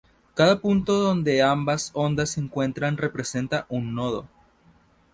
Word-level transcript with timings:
Cada 0.33 0.59
punto 0.59 0.93
donde 0.97 1.43
ambas 1.43 1.91
ondas 1.93 2.31
se 2.31 2.39
encuentran 2.39 2.97
representa 2.97 3.67
un 3.69 3.93
nodo. 3.93 4.27